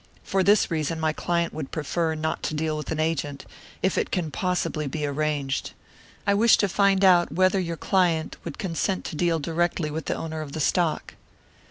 [0.23, 3.45] For this reason my client would prefer not to deal with an agent,
[3.83, 5.73] if it can possibly be arranged.
[6.25, 10.15] I wish to find out whether your client would consent to deal directly with the
[10.15, 11.13] owner of the stock."